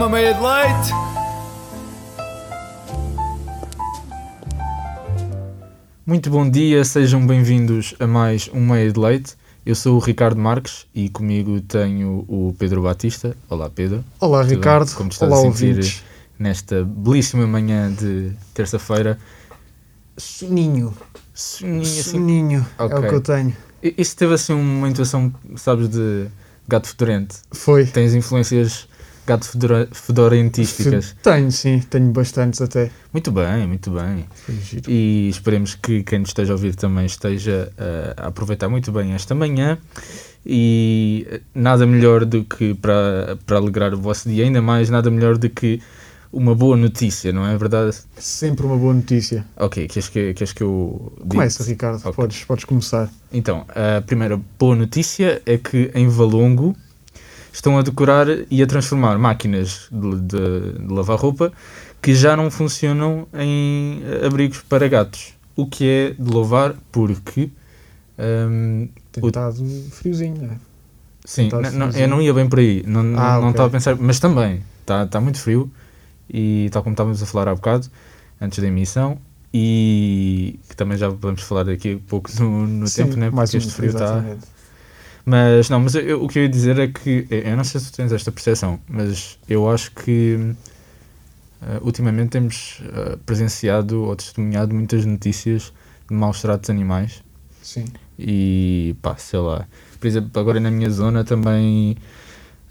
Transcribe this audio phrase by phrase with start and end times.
[0.00, 0.90] Uma meia de leite.
[6.06, 9.34] Muito bom dia, sejam bem-vindos a mais um Meia de Leite.
[9.66, 13.36] Eu sou o Ricardo Marques e comigo tenho o Pedro Batista.
[13.46, 14.02] Olá, Pedro.
[14.18, 14.86] Olá, Tudo Ricardo.
[14.86, 14.94] bem?
[14.96, 16.02] Como estás Olá, a sentir ouvintes.
[16.38, 19.18] nesta belíssima manhã de terça-feira?
[20.16, 20.94] Soninho.
[21.34, 22.02] Soninho, assim.
[22.04, 22.66] Soninho.
[22.78, 22.98] É Ok.
[22.98, 23.54] o que eu tenho.
[23.82, 26.26] Isso teve assim uma intuação, sabes, de
[26.66, 27.36] gato fedorento.
[27.52, 27.84] Foi.
[27.84, 28.88] Tens influências
[29.92, 31.14] fedorentísticas.
[31.22, 31.80] Tenho, sim.
[31.80, 32.90] Tenho bastantes até.
[33.12, 34.24] Muito bem, muito bem.
[34.88, 39.12] E esperemos que quem nos esteja a ouvir também esteja uh, a aproveitar muito bem
[39.12, 39.78] esta manhã.
[40.44, 45.10] E uh, nada melhor do que para, para alegrar o vosso dia, ainda mais, nada
[45.10, 45.80] melhor do que
[46.32, 47.96] uma boa notícia, não é verdade?
[48.16, 49.44] Sempre uma boa notícia.
[49.56, 51.12] Ok, queres que, queres que eu.
[51.18, 51.34] diga?
[51.34, 51.98] Começa, Ricardo.
[51.98, 52.12] Ok.
[52.12, 53.10] Podes, podes começar.
[53.32, 56.76] Então, a primeira boa notícia é que em Valongo
[57.52, 61.52] estão a decorar e a transformar máquinas de, de- de lavar roupa
[62.02, 65.34] que já não funcionam em eh, abrigos para gatos.
[65.56, 67.50] O que é de louvar porque.
[68.18, 70.56] hum, Tem O- estado friozinho, não é?
[71.24, 72.08] sim, não- eu friozinho.
[72.08, 75.20] não ia bem por aí, não, Ah, não estava a pensar, mas também está está
[75.20, 75.70] muito frio
[76.32, 77.88] e tal como estávamos a falar há bocado,
[78.40, 79.18] antes da emissão,
[79.52, 83.30] e que também já vamos falar daqui a pouco no, no Sim, tempo, né?
[83.30, 84.24] porque este um- frio está.
[85.30, 87.92] Mas não, mas eu- o que eu ia dizer é que eu não sei se
[87.92, 90.54] tu tens esta percepção, mas eu acho que
[91.62, 95.72] eh, ultimamente temos eh, presenciado ou testemunhado muitas notícias
[96.08, 97.22] de maus tratos animais
[97.62, 97.84] Sim.
[98.18, 99.68] e pá, sei lá.
[100.00, 101.96] Por exemplo, agora na minha zona também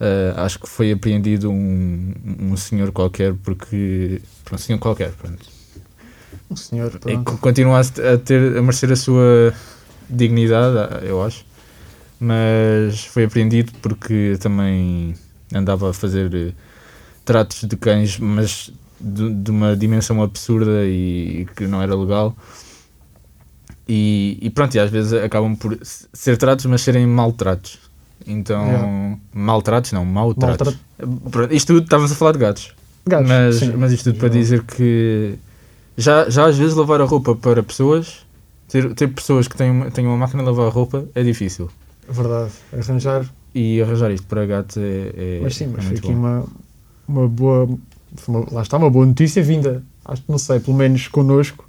[0.02, 4.22] eh, acho que foi apreendido um, um senhor qualquer porque.
[4.52, 5.46] Um senhor qualquer, pronto.
[6.52, 7.32] Um senhor, E pronto.
[7.32, 9.54] que continua a ter a merecer a sua
[10.10, 11.48] dignidade, eu acho.
[12.20, 15.16] Mas foi apreendido porque também
[15.54, 16.52] andava a fazer eh,
[17.24, 22.36] tratos de cães, mas de, de uma dimensão absurda e, que não era legal.
[23.88, 27.80] E, e pronto, e às vezes acabam por ser tratos, mas serem maltratos.
[28.28, 29.18] Então, Yeah.
[29.34, 30.76] maltratos não, maltratos.
[31.00, 32.74] Maltra- Pronto, Isto tudo, estávamos a falar de gatos.
[33.08, 33.74] Gatos, Mas, sim.
[33.78, 35.36] mas isto tudo para dizer que
[35.98, 38.26] já, já às vezes lavar a roupa para pessoas,
[38.68, 41.72] ter, ter pessoas que têm uma, têm uma máquina de lavar a roupa é difícil.
[42.10, 42.52] Verdade.
[42.74, 43.26] Arranjar.
[43.54, 46.14] E arranjar isto para gatos é, é, Mas sim, mas é aqui bom.
[46.14, 46.46] uma,
[47.08, 47.70] uma boa.
[48.28, 49.84] uma- lá está, uma boa notícia vinda.
[50.06, 51.66] Acho que não sei, pelo menos connosco.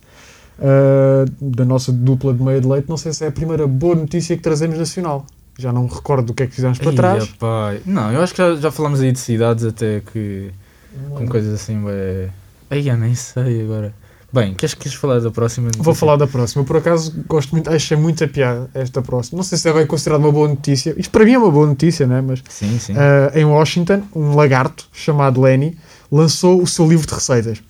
[0.59, 3.95] ah, da nossa dupla de meio de leite, não sei se é a primeira boa
[3.95, 5.25] notícia que trazemos nacional.
[5.59, 7.25] Já não me recordo do que é que fizemos para Ei, trás.
[7.25, 10.51] epá, Não, eu acho que já, já falámos aí de cidades até que
[11.15, 11.83] com coisas assim.
[11.89, 12.29] É...
[12.71, 13.95] Aí eu nem sei agora.
[14.33, 15.71] Bem, queres, queres falar da próxima?
[15.79, 16.63] Vou falar da próxima.
[16.63, 19.37] Eu, por acaso, gosto muito, achei muita piada esta próxima.
[19.39, 20.95] Não sei se é bem considerado uma boa notícia.
[20.97, 22.21] Isto para mim é uma boa notícia, né?
[22.21, 22.95] Mas Sim, sim.
[22.97, 25.77] ah, em Washington, um lagarto chamado Lenny
[26.13, 27.61] lançou o seu livro de receitas.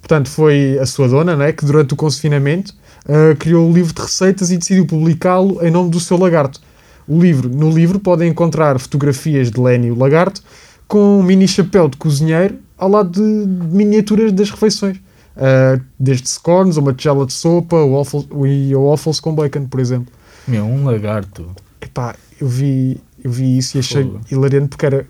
[0.00, 2.74] Portanto, foi a sua dona, né, que durante o confinamento
[3.06, 6.58] ah, criou o livro de receitas e decidiu publicá-lo em nome do seu lagarto.
[7.06, 10.42] O livro, no livro podem encontrar fotografias de Lenny, o lagarto,
[10.86, 14.96] com um mini chapéu de cozinheiro ao lado de miniaturas das refeições.
[15.38, 20.12] Ah, desde scones, uma tigela de sopa waffles, e waffles com bacon, por exemplo.
[20.46, 21.46] Meu, um lagarto.
[21.80, 24.20] Epá, eu vi, eu vi isso e achei Fogo.
[24.30, 25.06] hilariante porque era.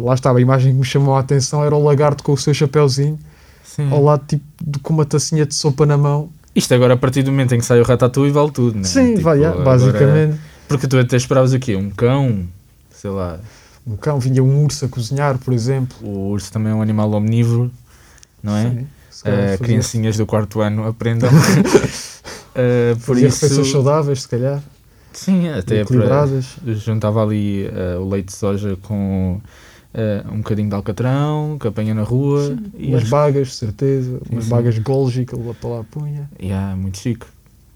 [0.00, 2.52] Lá estava, a imagem que me chamou a atenção era o lagarto com o seu
[2.54, 3.18] chapéuzinho
[3.62, 3.88] Sim.
[3.92, 6.30] ao lado tipo, de, com uma tacinha de sopa na mão.
[6.56, 8.84] Isto agora, a partir do momento em que sai o ratatouille, vale tudo, né?
[8.84, 10.40] Sim, Tipo, vai, agora- basicamente.
[10.66, 11.76] Porque tu até esperavas o quê?
[11.76, 12.46] Um cão?
[12.90, 13.38] Sei lá.
[13.86, 15.96] Um cão, vinha um urso a cozinhar, por exemplo.
[16.02, 17.70] O urso também é um animal omnívoro,
[18.42, 18.70] não é?
[18.70, 18.86] Sim,
[19.22, 21.30] calhar Uh, criancinhas do quarto ano aprendam.
[22.54, 24.62] Uh, por isso, refeições saudáveis, se calhar,
[25.14, 26.46] sim, até para, equilibradas.
[26.84, 29.40] juntava ali uh, o leite de soja com
[29.94, 34.20] uh, um bocadinho de alcatrão que apanha na rua e umas as- bagas, de certeza.
[34.30, 34.50] umas sim.
[34.50, 36.28] bagas golgi que ele lá para lá punha.
[36.38, 37.24] Yeah, muito chique.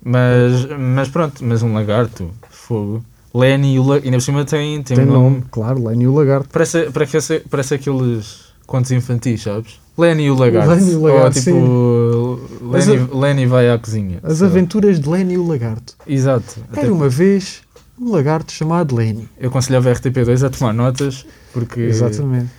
[0.04, 3.02] Mas, mas pronto, mas um lagarto, fogo.
[3.34, 6.12] Lenny e o la- ainda por cima tem, tem, Tem um nome, claro, Lenny o
[6.14, 6.50] lagarto.
[6.52, 9.80] Parece, parece, parece aqueles contos infantis, sabes?
[9.98, 10.70] Lenny e o lagarto.
[10.70, 14.18] Lenny e o lagarto, Ou tipo, Lenny, Lenny vai à cozinha.
[14.22, 14.46] As lá.
[14.48, 15.94] aventuras de Lenny o lagarto.
[16.06, 16.60] Exato.
[16.70, 17.62] Até Era uma vez
[17.98, 19.28] um lagarto chamado Lenny.
[19.40, 21.80] Eu aconselhava a RTP2 a tomar notas, porque...
[21.80, 22.50] Exatamente.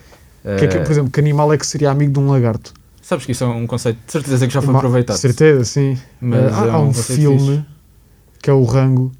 [0.43, 2.73] eh, Que é que- por exemplo, que animal é que seria amigo de um lagarto?
[3.01, 5.15] sabes que isso é um conceito de certeza que já foi Uma- aproveitado.
[5.17, 5.97] Certeza, sim.
[6.19, 7.65] Mas há, é há um filme fixe.
[8.41, 9.11] que é o Rango,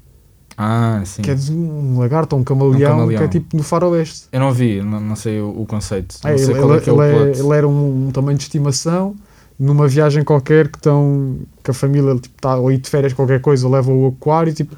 [0.60, 1.22] Ah, sim.
[1.22, 3.18] que é de um lagarto ou um camaleão, Um camaleão.
[3.20, 4.26] que é tipo no faroeste.
[4.32, 6.16] Eu não vi, não, não sei o, o conceito.
[6.24, 6.46] Ah, ele, é
[6.80, 9.14] que é ele é- ele era um, um tamanho de estimação
[9.58, 13.68] numa viagem qualquer que estão que a família tipo, está ali de férias qualquer coisa
[13.68, 14.76] leva o aquário tipo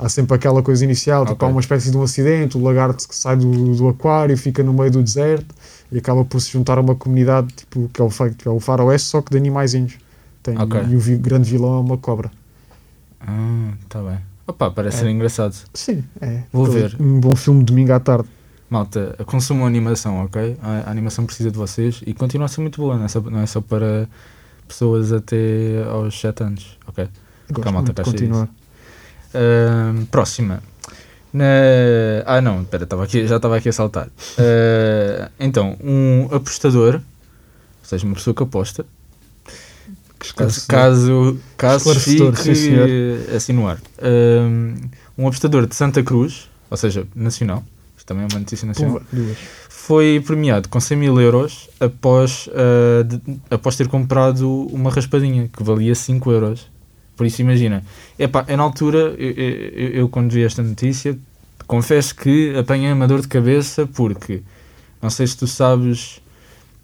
[0.00, 1.48] Há sempre aquela coisa inicial, tipo, Ok.
[1.48, 4.72] há uma espécie de um acidente, o lagarto que sai do, do aquário, fica no
[4.72, 5.52] meio do deserto
[5.90, 8.60] e acaba por se juntar a uma comunidade, tipo, que é o, que é o
[8.60, 9.94] faroeste, só que de animaizinhos.
[10.40, 10.80] Tem, Ok.
[10.88, 12.30] E o grande vilão é uma cobra.
[13.20, 14.18] Ah, tá bem.
[14.48, 15.00] Opa, parece É.
[15.02, 15.54] ser engraçado.
[15.74, 16.42] Sim, é.
[16.52, 16.96] Vou Aquele- ver.
[17.00, 18.26] Um bom filme domingo à tarde.
[18.70, 20.56] Malta, consumam animação, ok?
[20.62, 23.20] A, a animação precisa de vocês e continua a ser muito boa, não é só,
[23.20, 24.08] não é só para
[24.66, 27.08] pessoas até aos 7 anos, ok?
[27.50, 28.48] Gosto muito de tá cheio continuar.
[29.34, 30.62] Ahm, próxima.
[31.32, 31.44] Na...
[32.26, 34.08] Ah não, espera, estava aqui, já estava aqui a saltar.
[34.38, 37.00] Ah, então, um apostador, ou
[37.82, 38.84] seja, uma pessoa que aposta,
[40.66, 40.66] caso,
[41.56, 43.78] caso, fique sim, assim no ar.
[44.02, 44.74] Ahm,
[45.16, 47.64] Um apostador de Santa Cruz, ou seja, nacional,
[47.96, 49.06] isto também é uma notícia nacional, Pumba,
[49.68, 53.20] foi premiado com 100 mil euros após, ah, de-
[53.50, 56.68] após ter comprado uma raspadinha que valia 5 euros.
[57.16, 57.82] Por isso, imagina,
[58.16, 61.18] epá, eu na altura, eu, eu, eu quando vi esta notícia,
[61.66, 64.40] confesso que apanhei uma dor de cabeça porque,
[65.02, 66.20] não sei se tu sabes,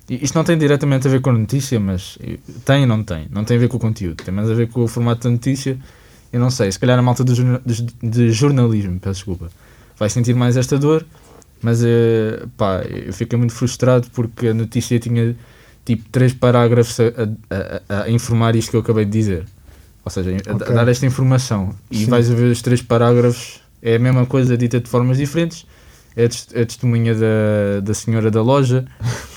[0.09, 2.19] isto não tem diretamente a ver com a notícia, mas
[2.65, 4.69] tem e não tem, não tem a ver com o conteúdo, tem mais a ver
[4.69, 5.79] com o formato da notícia.
[6.33, 9.51] Eu não sei, se calhar a malta do jorna- de, de jornalismo, peço desculpa,
[9.99, 11.07] vai sentir mais esta dor,
[11.63, 15.35] mas eh, pá, eu fiquei muito frustrado porque a notícia tinha
[15.85, 19.45] tipo três parágrafos a, a- a- a informar isto que eu acabei de dizer.
[20.05, 21.75] Ou seja, a- a, dar esta informação.
[21.91, 22.07] E Sim.
[22.11, 25.65] vais a ver os três parágrafos, é a mesma coisa dita de formas diferentes.
[26.17, 28.85] É a tes- a testemunha da, da senhora da loja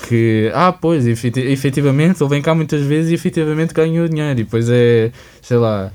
[0.08, 4.40] que, ah, pois, efeti- efetivamente, ele vem cá muitas vezes e efetivamente ganhou dinheiro.
[4.40, 5.10] E depois é,
[5.42, 5.90] sei lá,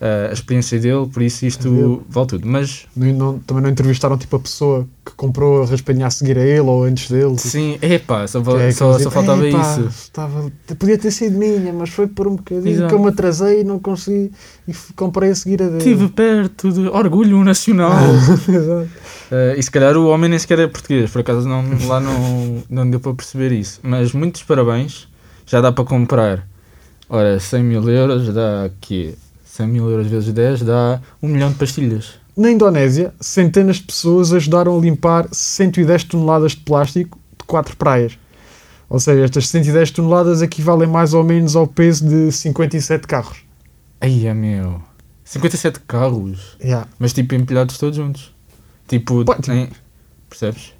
[0.00, 2.46] a, a experiência dele, por isso isto vale tudo.
[2.46, 6.36] Mas Não- não- também não entrevistaram tipo a pessoa que comprou a raspadinha a seguir
[6.38, 7.36] a ele ou antes dele.
[7.36, 9.88] tipo, sim, epá, só, é só, aqueles só tipo, faltava "Epá, isso.
[9.88, 12.88] Estava, podia ter sido minha, mas foi por um bocadinho Exato.
[12.88, 14.30] que eu me atrasei e não consegui
[14.66, 15.78] e comprei a seguir a dele.
[15.78, 17.92] Estive perto de orgulho nacional.
[18.48, 18.88] Exato.
[19.30, 22.62] Eh, e se calhar o homem nem sequer é português, por acaso não, lá não,
[22.68, 23.80] não deu para perceber isso.
[23.82, 25.08] Mas muitos parabéns,
[25.46, 26.46] já dá para comprar.
[27.08, 29.14] Ora, 100 mil euros dá aqui.
[29.56, 32.14] 100 mil euros vezes 10 dá 1 milhão de pastilhas.
[32.36, 38.18] Na Indonésia, centenas de pessoas ajudaram a limpar 110 toneladas de plástico de quatro praias.
[38.88, 43.44] Ou seja, estas 110 toneladas equivalem mais ou menos ao peso de 57 carros.
[44.00, 44.82] Ai, é meu.
[45.24, 46.88] 57 carros, Yeah.
[46.98, 48.34] mas tipo empilhados todos juntos.
[48.88, 49.68] Tipo, Pá, tipo- em-
[50.28, 50.72] percebes?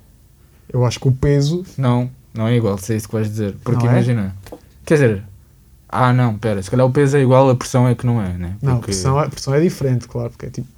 [0.69, 1.65] Eu acho que o peso.
[1.79, 3.55] Não, não é igual, se é isso que vais dizer.
[3.63, 3.97] Porque Não é?
[3.97, 4.37] imagina,
[4.85, 5.23] quer dizer,
[5.95, 8.29] ah não, pera, se calhar o peso é igual, a pressão é que não é,
[8.33, 8.57] né?
[8.63, 10.69] Não, a Porque- pressão, é, a pressão é diferente, claro, porque é tipo.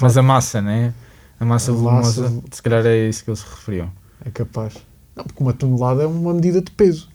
[0.00, 0.92] Mas a massa, né?
[1.40, 3.90] A massa A volumosa, massa- se calhar é isso que eles se referiam.
[4.24, 4.74] É capaz.
[5.14, 7.08] Não, porque uma tonelada é uma medida de peso.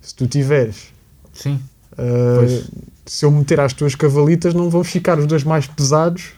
[0.00, 0.88] Se tu tiveres.
[1.32, 1.60] Sim.
[1.92, 2.64] uh,
[3.04, 6.32] se eu meter às tuas cavalitas, não vão ficar os dois mais pesados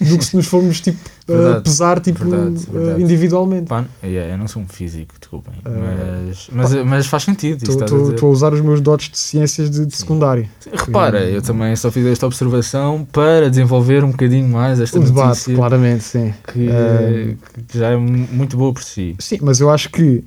[0.00, 0.98] do que se nos formos tipo,
[1.28, 1.62] uh, Verdade.
[1.64, 3.02] pesar tipo, Verdade, uh, verdade.
[3.02, 3.66] individualmente.
[3.66, 5.54] Pá, yeah, eu não sou um físico, desculpem.
[5.64, 7.62] Ah, mas, mas, mas faz sentido.
[7.62, 7.96] estás a.
[8.12, 10.00] Estou a usar os meus dotes de ciências de, de Sim.
[10.00, 10.48] secundário.
[10.72, 15.28] Repara, eu também só fiz esta observação para desenvolver um bocadinho mais esta O debate,
[15.28, 16.34] notícia claramente, sim.
[16.52, 17.36] que,
[17.68, 19.14] que já é mu- muito boa por si.
[19.18, 20.24] Sim, mas eu acho que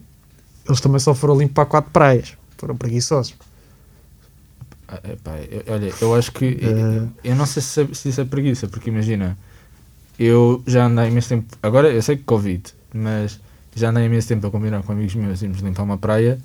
[0.68, 2.34] eles também só foram limpar quatro praias.
[2.58, 3.34] Foram preguiçosos.
[4.92, 6.60] Ah, epá, eu- olha, eu acho que.
[6.64, 7.08] Ah.
[7.24, 9.38] Eu não sei se, se isso é preguiça, porque imagina,
[10.20, 11.46] eu já andei imenso tempo.
[11.64, 12.62] Agora eu sei que Covid,
[12.94, 13.40] mas
[13.76, 16.38] já andei imenso tempo a combinar com amigos meus irmos limpar uma praia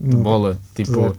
[0.00, 0.58] de No bola.
[0.74, 1.14] Tipo,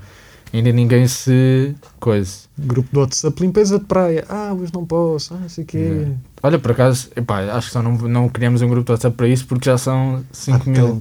[0.53, 1.75] ainda ninguém se.
[1.99, 2.31] coisa.
[2.57, 4.25] grupo de WhatsApp, limpeza de praia.
[4.27, 5.77] Ah, mas não posso, ah, sei o quê.
[5.77, 6.11] Yeah.
[6.43, 9.27] Olha, por acaso, epá, acho que só não, não criamos um grupo de WhatsApp para
[9.27, 10.99] isso porque já são Há 5 mil.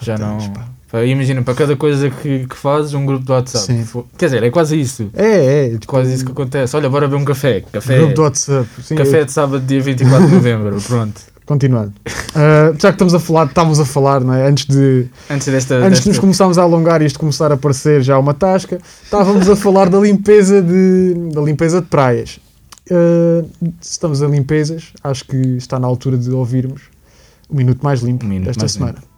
[0.00, 0.54] há Já tantos, não.
[1.04, 3.64] Imagina, para cada coisa que, que fazes, um grupo de WhatsApp.
[3.66, 3.84] Sim.
[4.16, 5.10] Quer dizer, é quase isso.
[5.14, 5.68] É, é.
[5.70, 6.76] Tipo, Quase isso que acontece.
[6.76, 7.62] Olha, bora beber um café.
[7.72, 8.68] Café, Grupo de WhatsApp.
[8.82, 10.80] Sim, café de sábado, dia 24 de novembro.
[10.80, 11.20] Pronto.
[11.44, 11.92] Continuando.
[12.34, 14.48] Ah, já que estamos a falar, estávamos a falar, não é?
[14.48, 15.76] Antes de, Antes desta.
[15.76, 18.78] antes de desta- nos começarmos a alongar e isto começar a parecer já uma tasca,
[19.04, 22.40] estávamos a falar da limpeza de, da limpeza de praias.
[23.80, 26.82] Se estamos a limpezas, acho que está na altura de ouvirmos
[27.48, 28.92] o Minuto Mais Limpo Minuto desta Mais semana.
[28.94, 29.08] Minuto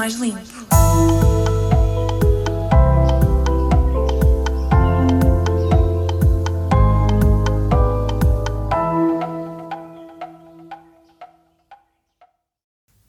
[0.00, 0.40] mais limpo.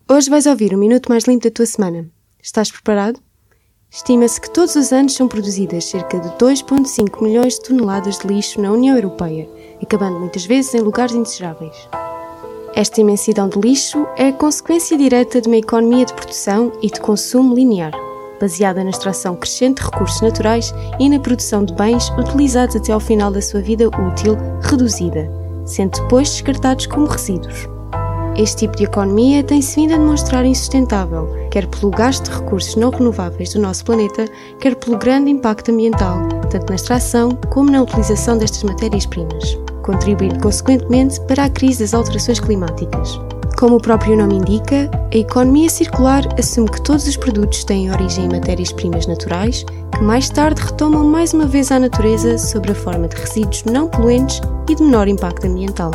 [0.10, 2.10] Hoje vais ouvir o minuto mais limpo da tua semana.
[2.44, 3.22] Estás preparado?
[3.90, 8.60] Estima-se que todos os anos são produzidas cerca de 2,5 milhões de toneladas de lixo
[8.60, 9.50] na União Europeia,
[9.82, 11.88] acabando muitas vezes em lugares indesejáveis.
[12.74, 17.02] Esta imensidão de lixo é a consequência direta de uma economia de produção e de
[17.02, 17.92] consumo linear.
[18.40, 23.00] baseada na extração crescente de recursos naturais e na produção de bens utilizados até ao
[23.00, 25.30] final da sua vida útil reduzida,
[25.64, 27.68] sendo depois descartados como resíduos.
[28.36, 32.90] Este tipo de economia tem-se vindo a demonstrar insustentável, quer pelo gasto de recursos não
[32.90, 34.26] renováveis do nosso planeta,
[34.60, 36.18] quer pelo grande impacto ambiental,
[36.50, 42.40] tanto na extração como na utilização destas matérias-primas, contribuindo consequentemente para a crise das alterações
[42.40, 43.20] climáticas.
[43.62, 48.26] Como o próprio nome indica, a economia circular assume que todos os produtos têm origem
[48.26, 53.08] em matérias-primas naturais, que mais tarde retomam mais uma vez à natureza sob a forma
[53.08, 55.92] de resíduos não poluentes e de menor impacto ambiental.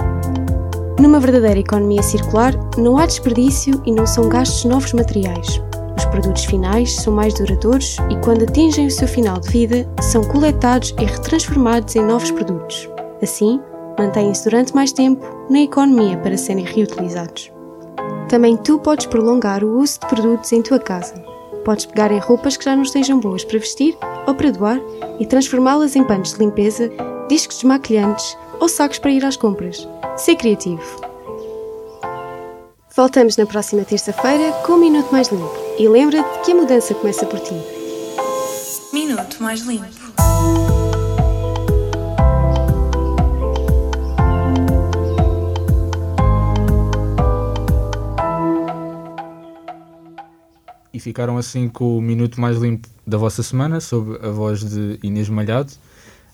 [1.00, 5.60] Numa verdadeira economia circular, não há desperdício e não são gastos novos materiais.
[5.98, 10.22] Os produtos finais são mais duradouros e, quando atingem o seu final de vida, são
[10.22, 12.88] coletados e retransformados em novos produtos.
[13.22, 13.60] Assim,
[13.98, 17.52] mantêm-se durante mais tempo na economia para serem reutilizados.
[18.28, 21.14] Também tu podes prolongar o uso de produtos em tua casa.
[21.64, 24.80] Podes pegar em roupas que já não estejam boas para vestir ou para doar
[25.18, 26.90] e transformá-las em panos de limpeza,
[27.28, 29.86] discos desmaquilhantes ou sacos para ir às compras.
[30.16, 30.82] Ser criativo.
[32.96, 35.54] Voltamos na próxima terça-feira com um Minuto Mais Limpo.
[35.78, 37.54] E lembra-te que a mudança começa por ti.
[38.92, 40.05] Minuto Mais Limpo.
[51.06, 55.28] Ficaram assim com o minuto mais limpo da vossa semana, sob a voz de Inês
[55.28, 55.72] Malhado.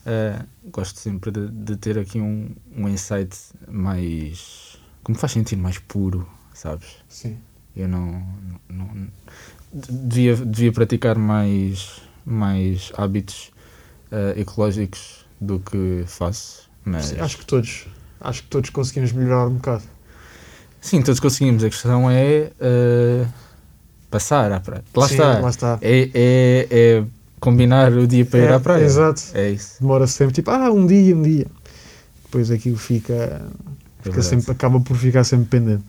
[0.00, 3.36] Uh, gosto sempre de, de, ter aqui um, um insight
[3.68, 4.78] mais.
[5.04, 6.88] que me faz sentir mais puro, sabes?
[7.06, 7.36] Sim.
[7.76, 8.26] Eu não.
[8.66, 9.08] não, não
[9.74, 13.52] devia, devia praticar mais, mais hábitos
[14.10, 16.70] uh, ecológicos do que faço.
[16.82, 17.06] Mas...
[17.06, 17.86] Sim, acho que todos.
[18.22, 19.84] Acho que todos conseguimos melhorar um bocado.
[20.80, 21.62] Sim, todos conseguimos.
[21.62, 22.50] A questão é.
[22.58, 23.51] Uh,
[24.12, 24.84] passar à praia.
[24.94, 25.38] Lá Sim, está.
[25.40, 25.78] lá está.
[25.82, 27.04] É, é, é
[27.40, 28.84] combinar o dia para ir É, à praia.
[28.84, 29.22] exato.
[29.34, 29.76] É isso.
[29.80, 31.46] Demora sempre tipo, ah, um dia, um dia.
[32.24, 33.12] Depois aquilo fica.
[33.14, 33.38] É
[34.02, 34.26] fica verdade.
[34.26, 35.82] sempre, acaba por ficar sempre pendente.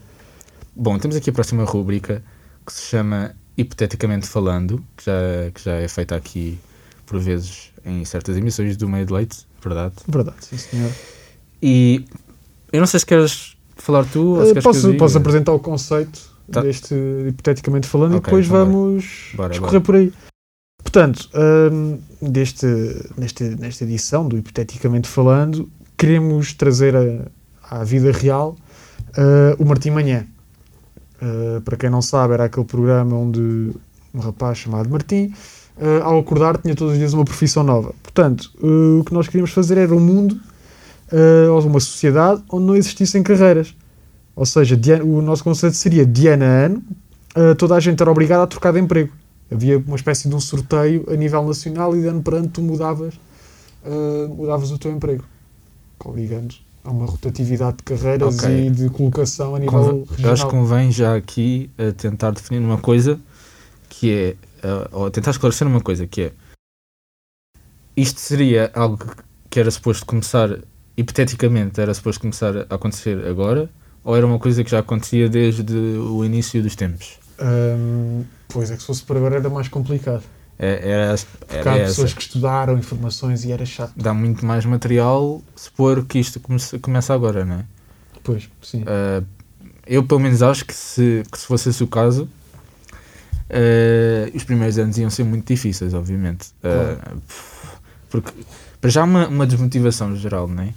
[0.75, 2.24] Bom, temos aqui a próxima rúbrica
[2.65, 5.13] que se chama Hipoteticamente Falando, que já,
[5.53, 6.58] que já é feita aqui
[7.06, 9.94] por vezes em certas emissões do meio de leite, verdade?
[10.08, 10.89] Verdade, sim senhor.
[11.62, 12.06] E
[12.72, 14.98] eu não sei se queres falar tu ou se Eh, queres que eu posso, diga.
[15.00, 16.62] posso apresentar o conceito Tá.
[16.62, 16.93] deste
[17.27, 19.81] hipoteticamente falando e Ok, depois então vamos Bora, escorrer bora.
[19.83, 20.13] por aí.
[20.83, 21.29] Portanto,
[21.71, 22.65] hum, deste,
[23.17, 27.25] neste, nesta edição do Hipoteticamente Falando, queremos trazer a-
[27.79, 28.55] à vida real
[29.17, 30.25] uh, o Martim Manhã.
[31.21, 33.39] Uh, para quem não sabe, era aquele programa onde
[34.13, 35.33] um rapaz chamado Martim,
[35.77, 37.95] uh, ao acordar, tinha todos os dias uma profissão nova.
[38.03, 40.38] Portanto, uh, o que nós queríamos fazer era um mundo,
[41.12, 43.73] uh, ou uma sociedade, onde não existissem carreiras.
[44.35, 46.83] Ou seja, o nosso conceito seria de ano a ano,
[47.35, 49.11] uh, toda a gente era obrigada a trocar de emprego.
[49.51, 52.61] Havia uma espécie de um sorteio a nível nacional e de ano para ano tu
[52.61, 53.13] mudavas,
[53.85, 55.23] uh, mudavas o teu emprego.
[56.03, 58.67] Obrigando a uma rotatividade de carreiras Ok.
[58.67, 60.33] e de colocação a nível eu regional.
[60.33, 63.19] acho que convém já aqui a tentar definir uma coisa
[63.87, 64.35] que é,
[64.91, 66.33] ou tentar esclarecer uma coisa que é
[67.95, 69.05] isto seria algo
[69.49, 70.59] que era suposto começar,
[70.97, 73.69] hipoteticamente, era suposto começar a acontecer agora,
[74.03, 77.19] ou era uma coisa que já acontecia desde o início dos tempos?
[77.41, 80.24] Hum, pois é que se fosse por agora era mais complicado.
[80.60, 81.86] É- Era, Porque era há essa.
[81.89, 83.93] pessoas que estudaram informações e era chato.
[83.95, 87.65] Dá muito mais material supor que isto comece- começa agora, não é?
[88.24, 88.83] Pois, sim.
[88.83, 89.25] Uh,
[89.86, 92.29] eu pelo menos acho que se, que se fosse esse o caso,
[93.50, 96.50] uh, os primeiros anos iam ser muito difíceis, obviamente.
[96.63, 97.19] Uh,
[98.10, 98.31] porque
[98.79, 100.74] para já uma, uma desmotivação geral, não é?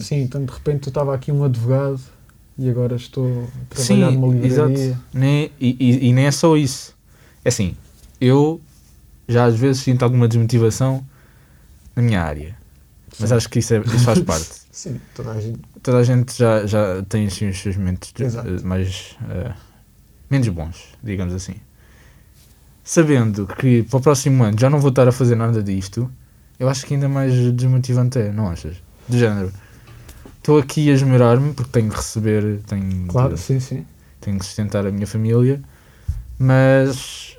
[0.00, 2.00] Sim, então de repente eu estava aqui um advogado
[2.58, 4.76] e agora estou a trabalhar Sim, numa livraria.
[4.76, 4.98] exato.
[5.14, 6.94] Nem, e, e, e nem é só isso.
[7.44, 7.76] É assim,
[8.20, 8.60] eu
[9.28, 11.04] já às vezes sinto alguma desmotivação
[11.94, 12.56] na minha área.
[13.20, 13.36] Mas Sim.
[13.36, 14.48] acho que isso, é- isso faz parte.
[14.70, 15.60] Sim, toda a gente.
[15.82, 18.48] Toda a gente já, já tem assim, os seus momentos Exato.
[18.48, 19.52] eh, mais eh,
[20.30, 21.54] menos bons, digamos assim.
[22.84, 26.10] Sabendo que para o próximo ano já não vou estar a fazer nada disto,
[26.58, 28.76] eu acho que ainda mais desmotivante é, não achas?
[29.08, 29.52] Do género.
[30.38, 33.84] Estou aqui a esmerar-me porque tenho que receber, tenho, Claro, de- sim, sim.
[34.20, 35.60] tenho que sustentar a minha família,
[36.38, 37.36] mas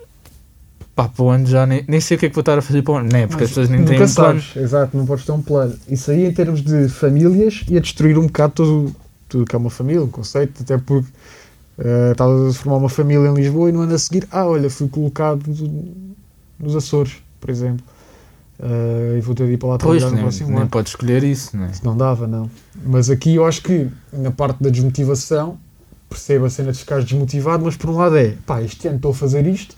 [0.95, 2.61] pá, para o ano já nem, nem sei o que é que vou estar a
[2.61, 3.27] fazer para o ano, não é?
[3.27, 4.43] Porque as pessoas nem têm um plano.
[4.55, 5.75] exato, não podes ter um plano.
[5.87, 8.95] Isso aí em termos de famílias ia destruir um bocado todo,
[9.27, 11.09] tudo que é uma família, um conceito, até porque
[12.11, 14.89] estavas a formar uma família em Lisboa e no ano a seguir, ah, olha, fui
[14.89, 15.41] colocado
[16.59, 17.85] nos Açores, por exemplo.
[18.61, 20.69] Eh, e vou ter de ir para lá Pois, trabalhar no nem, próximo nem ano.
[20.69, 21.71] podes escolher isso, não é?
[21.71, 22.49] Isso não dava, não.
[22.85, 25.57] Mas aqui eu acho que na parte da desmotivação,
[26.09, 29.11] percebo a cena de ficar desmotivado, mas por um lado é, pá, este ano estou
[29.11, 29.75] a fazer isto,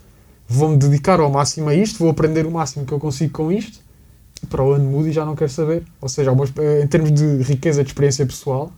[0.47, 3.79] vou-me dedicar ao máximo a isto, vou aprender o máximo que eu consigo com isto,
[4.49, 5.83] para o ano mudo e já não quero saber.
[6.01, 6.31] Ou seja,
[6.81, 8.71] em termos de riqueza de experiência pessoal,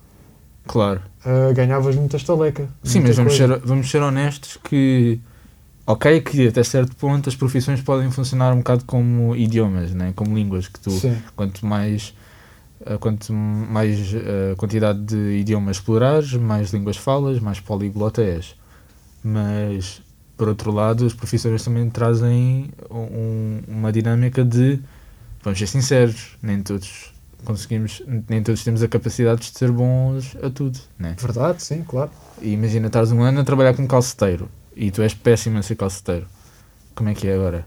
[0.68, 1.00] Claro.
[1.26, 2.68] eh, ganhavas muita estaleca.
[2.84, 3.56] Sim, mas vamos coisa.
[3.56, 5.20] ser, vamos ser honestos que.
[5.86, 10.14] Ok, que até certo ponto as profissões podem funcionar um bocado como idiomas, né?
[10.16, 12.14] como línguas, que tu, Sim, quanto mais,
[12.86, 18.56] eh, quanto mais eh, quantidade de idiomas explorares, mais línguas falas, mais poliglota és.
[19.22, 20.02] Mas,
[20.38, 24.80] por outro lado, as profissões também trazem um- uma dinâmica de,
[25.44, 27.14] vamos ser sinceros, nem todos
[27.44, 31.18] conseguimos, nem todos temos a capacidade de ser bons a tudo, né?
[31.20, 32.10] verdade, sim, claro.
[32.42, 35.76] E imagina, estás um ano a trabalhar como calceteiro e tu és péssimo a ser
[35.76, 36.28] calceteiro.
[36.96, 37.66] Como é que é agora?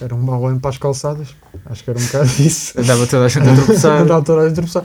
[0.00, 1.34] Era um mau ano para as calçadas.
[1.66, 2.78] Acho que era um bocado isso.
[2.80, 4.04] Andava toda a gente a tropeçar.
[4.06, 4.84] Da altura a tropeçar.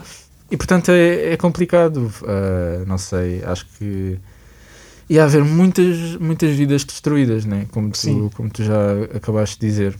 [0.50, 2.12] E portanto é, é complicado.
[2.26, 4.18] ah, não sei, acho que
[5.08, 7.66] ia haver muitas, muitas vidas destruídas, né?
[7.70, 8.28] como, Sim.
[8.28, 9.96] tu, como tu já acabaste de dizer.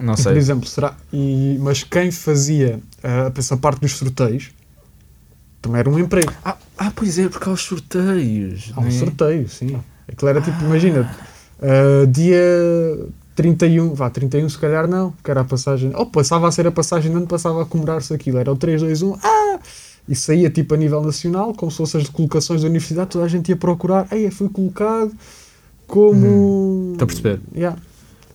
[0.00, 0.36] Não E, por sei.
[0.36, 0.96] exemplo, será.
[1.12, 4.50] E, mas quem fazia eh, essa parte dos sorteios
[5.60, 6.32] também era um emprego.
[6.44, 8.72] Ah, ah, pois é, porque há os sorteios.
[8.76, 8.90] Há um né?
[8.92, 9.78] sorteio, sim.
[10.08, 11.10] Aquilo era tipo, imagina,
[11.60, 12.40] eh, dia
[13.34, 15.92] 31, vá, 31 se calhar não, que era a passagem.
[15.94, 18.38] Ou passava a ser a passagem, não passava a comemorar-se aquilo.
[18.38, 19.58] Era o 3, 2, 1, ah!
[20.08, 23.28] E saía tipo a nível nacional, como se fossem as colocações da universidade, toda a
[23.28, 24.08] gente ia procurar.
[24.10, 25.12] Ei, fui colocado
[25.86, 26.92] como.
[26.92, 27.40] Estou a perceber.
[27.54, 27.78] Yeah.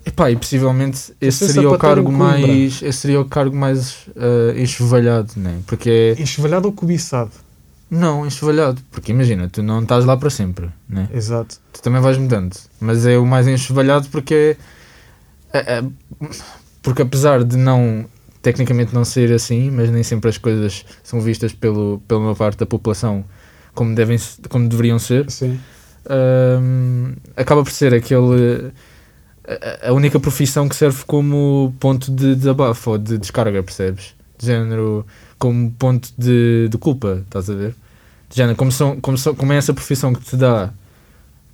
[0.05, 2.81] Epá, e possivelmente esse Esse seria o cargo mais.
[2.81, 5.59] Esse seria o cargo mais ah, enxovalhado, né?
[5.65, 6.21] Porque é.
[6.21, 7.31] Enxovalhado ou cobiçado?
[7.93, 8.81] Não, enxovalhado.
[8.91, 11.07] Porque imagina, tu não estás lá para sempre, né?
[11.13, 11.59] Exato.
[11.71, 12.55] Tu também vais mudando.
[12.79, 14.57] Mas é o mais enxovalhado porque
[15.53, 15.83] é, é-
[16.81, 18.05] Porque apesar de não.
[18.41, 22.57] Tecnicamente não ser assim, mas nem sempre as coisas são vistas pelo, pela maior parte
[22.59, 23.23] da população
[23.73, 24.17] como, devem,
[24.49, 25.25] como deveriam ser,
[26.61, 28.71] hum, acaba por ser aquele.
[29.47, 34.13] a- A única profissão que serve como ponto de desabafo ou de descarga, percebes?
[34.37, 35.05] De género,
[35.39, 37.75] como ponto de, de culpa, estás a ver?
[38.55, 40.71] Como, são, como, são, como é essa profissão que te dá,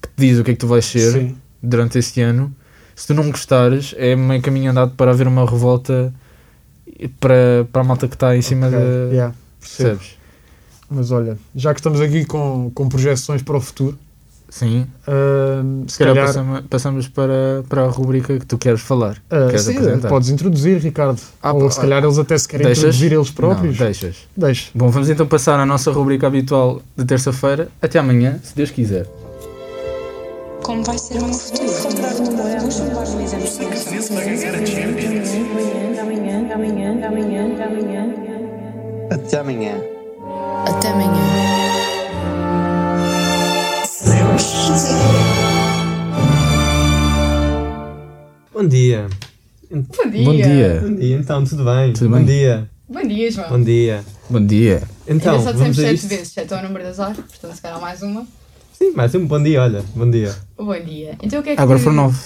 [0.01, 1.37] que te diz o que é que tu vais ser Sim.
[1.61, 2.53] durante este ano,
[2.95, 6.13] se tu não gostares, é meio caminho andado para haver uma revolta
[7.19, 8.85] para, para a malta que está em cima Ok, da.
[9.11, 9.35] yeah.
[9.59, 10.17] Percebes?
[10.89, 13.97] Mas olha, já que estamos aqui com, com projeções para o futuro,
[14.49, 14.87] Sim.
[15.07, 16.27] ahm, se Se calhar calhar.
[16.27, 19.17] passamos, passamos para, para a rubrica que tu queres falar.
[19.29, 20.09] ah, queres sim, apresentar?
[20.09, 21.19] podes introduzir, Ricardo.
[21.41, 22.83] Ah, Ou se calhar eles até se querem Deixas?
[22.83, 23.77] introduzir eles próprios.
[23.77, 24.15] Não, deixas.
[24.35, 24.71] Deixa.
[24.73, 27.67] Bom, vamos então passar à nossa rubrica habitual de terça-feira.
[27.81, 29.05] Até amanhã, se Deus quiser.
[30.63, 31.69] Como vai ser o meu futuro?
[39.11, 39.75] Até amanhã.
[40.67, 41.58] Até amanhã.
[48.59, 49.07] Bom dia.
[49.71, 50.25] Bom dia.
[50.25, 50.79] Bom dia.
[50.81, 51.93] Bom dia, então, tudo bem?
[51.93, 52.25] Tudo Bom bem?
[52.25, 52.69] dia.
[52.89, 53.49] Bom dia, João.
[53.51, 54.05] Bom dia.
[54.29, 54.83] Bom dia.
[55.07, 56.07] Então, Ainda só vamos dissemos a sete isto?
[56.09, 58.27] vezes, sete é o número das horas, portanto se calhar mais uma.
[58.73, 59.81] Sim, mais um bom dia, olha.
[59.95, 60.35] Bom dia.
[60.57, 61.17] Bom dia.
[61.23, 61.61] Então o que é que...
[61.61, 62.19] Agora foram nove.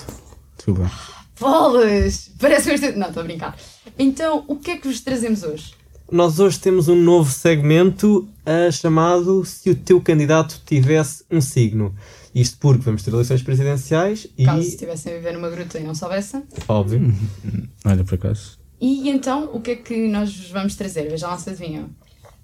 [0.58, 0.92] Desculpa.
[1.40, 2.32] Bolas!
[2.40, 3.56] Parece que eu Não, estou a brincar.
[4.00, 5.76] Então, o que é que vos trazemos hoje?
[6.12, 11.94] Nós hoje temos um novo segmento ah, chamado Se o teu candidato tivesse um signo.
[12.34, 15.94] Isto porque vamos ter eleições presidenciais e, Caso estivessem a viver numa gruta e não
[15.94, 16.44] soubessem.
[16.68, 17.14] óbvio,
[17.86, 18.58] Olha, por acaso.
[18.82, 21.10] E então, o que é que nós vos vamos trazer?
[21.10, 21.90] Vejam lá se adivinham.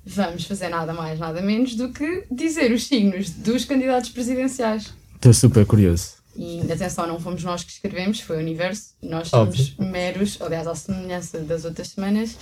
[0.05, 4.93] Vamos fazer nada mais, nada menos do que dizer os signos dos candidatos presidenciais.
[5.15, 6.13] Estou super curioso.
[6.35, 8.93] E atenção, não fomos nós que escrevemos, foi o universo.
[9.01, 9.61] Nós Óbvio.
[9.65, 12.37] somos meros, aliás, à semelhança das outras semanas,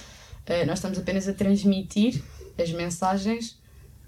[0.46, 2.22] eh, nós estamos apenas a transmitir
[2.62, 3.58] as mensagens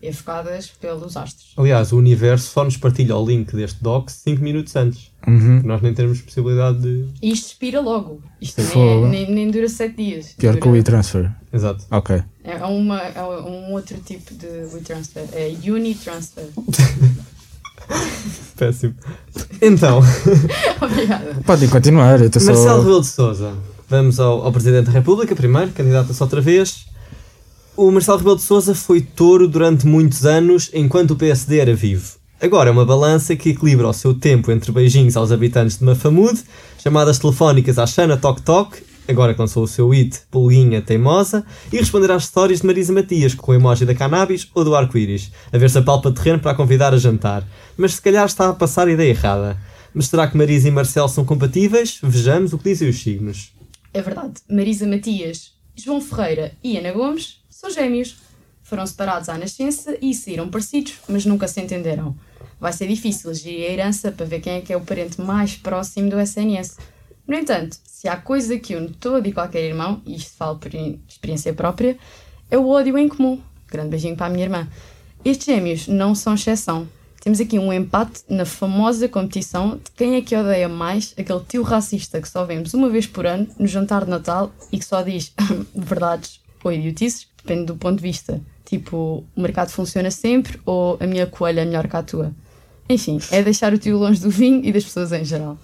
[0.02, 1.54] evocadas pelos astros.
[1.58, 5.12] aliás, o universo só nos partilha o link deste doc 5 minutos antes.
[5.28, 5.62] Uhum.
[5.64, 7.06] Nós nem temos possibilidade de.
[7.22, 8.22] E isto expira logo.
[8.42, 10.34] Isto nem, é- nem, nem dura 7 dias.
[10.38, 11.30] Pior Dura- que o e-transfer.
[11.52, 11.86] Exato.
[11.92, 12.24] Ok.
[12.44, 15.26] É, uma, é um outro tipo de WeTransfer.
[15.34, 16.46] É Unitransfer.
[18.58, 18.94] Péssimo.
[19.62, 20.02] Então,
[20.82, 21.36] Obrigada.
[21.46, 22.20] Podem continuar.
[22.20, 22.54] Eu estou só.
[22.54, 23.54] Marcelo Rebelo de Souza.
[23.88, 26.86] Vamos ao, ao Presidente da República primeiro, candidato-se outra vez.
[27.82, 32.18] O Marcelo Rebelo de Souza foi touro durante muitos anos, enquanto o PSD era vivo.
[32.42, 36.44] Agora é uma balança que equilibra o seu tempo entre beijinhos aos habitantes de Mafamude,
[36.84, 38.76] chamadas telefónicas à Xana Toc Toc,
[39.08, 43.34] agora que lançou o seu hit Pulguinha Teimosa, e responder às histórias de Marisa Matias
[43.34, 46.56] com o emoji da cannabis ou do arco-íris, a ver se apalpa terreno para a
[46.56, 47.48] convidar a jantar.
[47.78, 49.58] Mas se calhar está a passar a ideia errada.
[49.94, 51.98] Mas será que Marisa e Marcelo são compatíveis?
[52.04, 53.54] Vejamos o que dizem os signos.
[53.94, 54.34] É verdade.
[54.50, 58.16] Marisa Matias, João Ferreira e Ana Gomes são gêmeos.
[58.64, 62.16] Foram separados à nascença e saíram parecidos, mas nunca se entenderam.
[62.58, 65.58] vai ser difícil gerir a herança para ver quem é que é o parente mais
[65.58, 66.78] próximo do SNS.
[67.28, 70.72] No entanto, se há coisa que une todo e qualquer irmão, e isto falo por
[71.08, 71.98] experiência própria,
[72.50, 73.42] é o ódio em comum.
[73.68, 74.68] Grande beijinho para a minha irmã.
[75.26, 76.88] Estes gêmeos não são exceção.
[77.22, 81.64] Temos aqui um empate na famosa competição de quem é que odeia mais aquele tio
[81.64, 85.02] racista que só vemos uma vez por ano no jantar de Natal e que só
[85.02, 85.34] diz
[85.76, 88.40] verdades ou idiotices, depende do ponto de vista.
[88.64, 92.32] Tipo, o mercado funciona sempre ou a minha coelha é melhor que a tua.
[92.88, 95.58] Enfim, é deixar o tio longe do vinho e das pessoas em geral.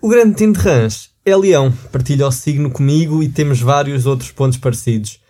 [0.00, 4.30] O grande Tim de Rãs é leão, partilha o signo comigo e temos vários outros
[4.30, 5.20] pontos parecidos.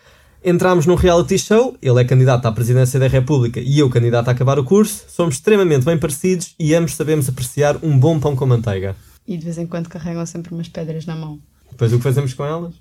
[0.44, 4.32] Entramos num reality show, ele é candidato à presidência da República e eu candidato a
[4.32, 8.46] acabar o curso, somos extremamente bem parecidos e ambos sabemos apreciar um bom pão com
[8.46, 8.96] manteiga.
[9.26, 11.38] E de vez em quando carregam sempre umas pedras na mão.
[11.70, 12.74] Depois o que fazemos com elas?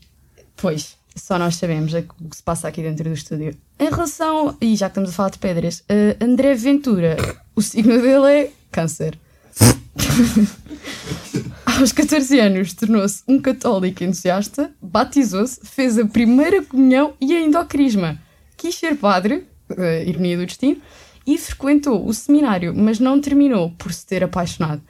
[0.55, 3.55] Pois, só nós sabemos o que se passa aqui dentro do estúdio.
[3.79, 7.17] Em relação, e já que estamos a falar de pedras, uh, André Ventura,
[7.55, 9.17] o signo dele é câncer.
[11.65, 17.65] Aos 14 anos tornou-se um católico entusiasta, batizou-se, fez a primeira comunhão e ainda o
[17.65, 18.19] crisma.
[18.57, 20.81] Quis ser padre, uh, ironia do destino,
[21.25, 24.81] e frequentou o seminário, mas não terminou por se ter apaixonado.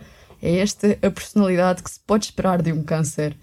[0.42, 3.36] É esta a personalidade que se pode esperar de um câncer.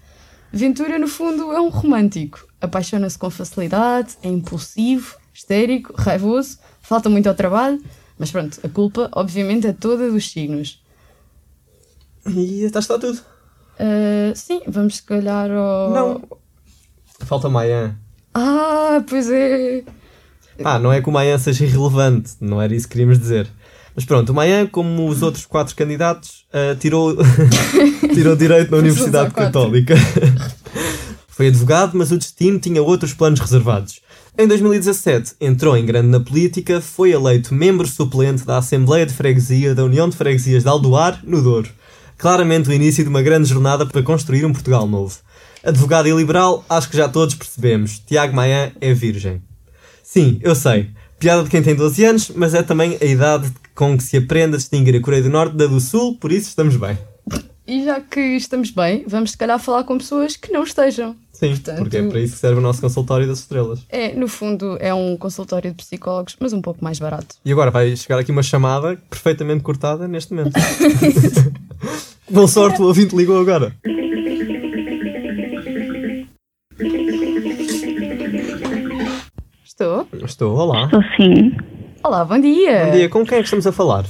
[0.51, 2.46] Ventura, no fundo, é um romântico.
[2.59, 7.81] Apaixona-se com facilidade, é impulsivo, histérico, raivoso, falta muito ao trabalho,
[8.17, 10.81] mas pronto, a culpa, obviamente, é toda dos signos.
[12.25, 13.19] E está está tudo.
[13.79, 15.91] Uh, sim, vamos se calhar ao.
[15.91, 16.23] Não.
[17.19, 17.95] Falta Mayan.
[18.33, 19.83] Ah, pois é.
[20.63, 23.47] Ah, não é que o Mayan seja irrelevante, não era isso que queríamos dizer.
[23.95, 27.15] Mas pronto, o Mayan, como os outros quatro candidatos, uh, tirou,
[28.13, 29.95] tirou direito na Universidade Católica.
[31.37, 34.01] Foi advogado, mas o destino tinha outros planos reservados.
[34.35, 39.75] Em 2017, entrou em grande na política, foi eleito membro suplente da Assembleia de Freguesia
[39.75, 41.69] da União de Freguesias de Aldoar, no Douro.
[42.17, 45.15] Claramente o início de uma grande jornada para construir um Portugal novo.
[45.63, 47.99] Advogado e liberal, acho que já todos percebemos.
[47.99, 49.39] Tiago Maia é virgem.
[50.01, 50.89] Sim, eu sei.
[51.19, 54.55] Piada de quem tem 12 anos, mas é também a idade com que se aprende
[54.55, 56.97] a distinguir a Coreia do Norte da do Sul, por isso estamos bem.
[57.67, 61.17] E já que estamos bem, vamos se calhar falar com pessoas que não estejam.
[61.37, 63.85] Sim, Portanto, porque é para isso que serve o nosso consultório das estrelas.
[63.89, 67.35] É, no fundo, é um consultório de psicólogos, mas um pouco mais barato.
[67.45, 70.53] E agora vai chegar aqui uma chamada perfeitamente cortada neste momento.
[72.27, 73.71] Boa sorte, o ouvinte ligou agora.
[79.63, 80.07] Estou?
[80.25, 80.85] Estou, olá.
[80.85, 81.55] Estou sim.
[82.03, 82.85] Olá, bom dia.
[82.85, 84.05] Bom dia, com quem é que estamos a falar?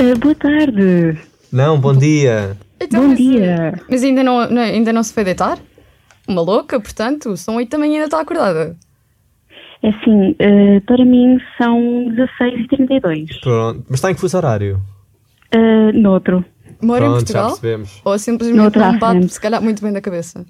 [0.00, 1.18] Uh, boa tarde.
[1.52, 2.56] Não, bom dia.
[2.80, 3.74] Então, bom mas, dia.
[3.88, 5.58] Mas ainda não, não- ainda não se foi deitar?
[6.30, 8.76] Uma louca, portanto, são 8 da manhã e ainda está acordada.
[9.82, 14.36] É assim, uh, para mim são 16 e 32 Pronto, mas está em que fuso
[14.36, 14.80] horário?
[15.52, 16.44] Uh, noutro.
[16.80, 17.46] Mora em já Portugal?
[17.48, 18.00] percebemos.
[18.04, 19.32] Ou simplesmente Noutra não bate, frente.
[19.32, 20.46] se calhar, muito bem da cabeça?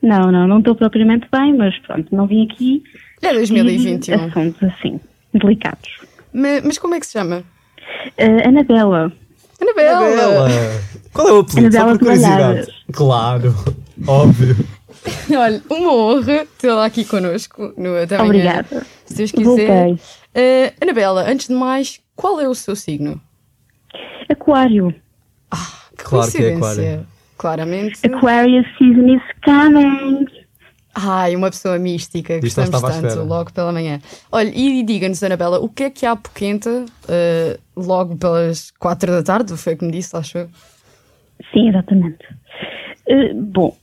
[0.00, 2.82] Não, não, não estou propriamente bem, mas pronto, não vim aqui.
[3.20, 3.98] É 2021.
[3.98, 4.98] discutir Assuntos assim,
[5.34, 5.90] delicados.
[6.32, 7.42] mas, mas como é que se chama?
[8.18, 9.12] Uh, Anabela.
[9.60, 10.06] Anabela!
[10.06, 10.48] Anabela!
[11.12, 11.72] Qual é o apelido?
[11.72, 12.42] Só Anabela por curiosidade.
[12.42, 12.68] Malhadas.
[12.92, 13.54] Claro,
[14.06, 14.56] óbvio.
[15.36, 18.86] Olha, uma honra tê-la aqui connosco no Até Obrigada.
[19.04, 19.96] Se Deus quiser.
[20.34, 23.20] Eh, Anabela, antes de mais, qual é o seu signo?
[24.28, 24.94] Aquário.
[25.96, 26.56] Que Claro que é coincidência.
[26.56, 27.06] aquário.
[27.38, 28.06] Claramente.
[28.06, 30.26] Aquarius season is coming.
[30.94, 32.40] Ai, uma pessoa mística.
[32.42, 34.00] Estava à tanto, logo pela manhã.
[34.32, 39.22] Olha, e diga-nos, Anabela, o que é que há poquenta eh, logo pelas quatro da
[39.22, 39.56] tarde?
[39.56, 40.48] Foi o que me disse, acho eu.
[41.52, 42.24] Sim, exatamente.
[43.06, 43.76] Uh, bom,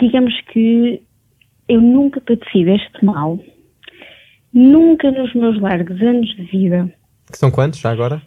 [0.00, 1.02] digamos que
[1.68, 3.38] eu nunca padeci deste mal.
[4.52, 6.92] Nunca nos meus largos anos de vida,
[7.30, 8.20] Que são quantos já agora?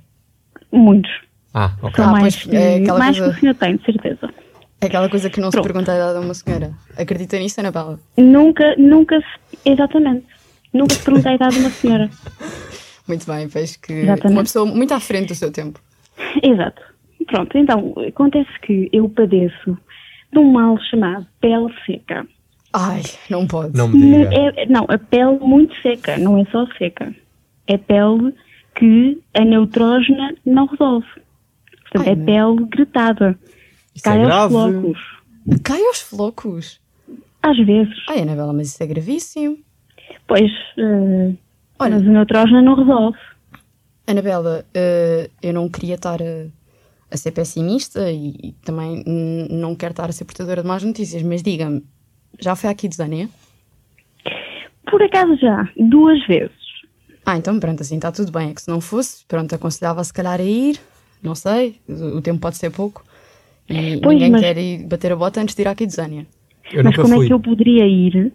[0.71, 1.11] muitos,
[1.53, 1.95] Ah, ok.
[1.95, 4.33] são Ah, mais, é aquela mais coisa- que o senhor tem, de certeza.
[4.81, 5.65] É aquela coisa que não se Pronto.
[5.67, 6.71] pergunta a idade a uma senhora.
[6.97, 7.99] Acredita nisso, Anabela?
[8.17, 10.25] Nunca, nunca se, exatamente,
[10.73, 12.09] nunca se perguntei a idade de uma senhora.
[13.07, 14.33] Muito bem, vejo que Exatamente.
[14.33, 15.77] uma pessoa muito à frente do seu tempo.
[16.41, 16.81] Exato.
[17.27, 19.77] Pronto, então, acontece que eu padeço
[20.33, 22.27] de um mal chamado pele seca.
[22.73, 23.77] Ai, não pode.
[23.77, 24.29] Não me diga.
[24.33, 27.13] é- não, a pele muito seca, não é só seca.
[27.67, 28.33] É pele
[28.75, 31.07] que a neutrógena não resolve.
[31.83, 32.25] Portanto, Ai, é não.
[32.55, 33.39] pele gretada.
[33.95, 34.53] Isso Cai é aos grave.
[34.53, 34.99] flocos.
[35.63, 36.81] Cai aos flocos.
[37.43, 37.93] Às vezes.
[38.09, 39.57] Ai, Anabela, mas isso é gravíssimo.
[40.27, 41.33] Pois, eh,
[41.77, 41.95] Olha.
[41.95, 43.17] mas a neutrógena não resolve.
[44.07, 46.47] Anabela, eh, eu não queria estar a,
[47.13, 49.03] a ser pessimista e, e também
[49.49, 51.83] não quero estar a ser portadora de más notícias, mas diga-me,
[52.39, 53.29] já foi aqui desania?
[54.89, 56.51] Por acaso já, duas vezes.
[57.25, 58.49] Ah, então pronto, assim está tudo bem.
[58.49, 60.79] É que se não fosse, pronto, aconselhava se calhar a ir,
[61.21, 63.03] não sei, o tempo pode ser pouco.
[63.69, 66.27] E Pois, ninguém mas- quer ir bater a bota antes de ir à Kidzania.
[66.71, 67.25] Eu Mas como fui.
[67.25, 68.33] é que eu poderia ir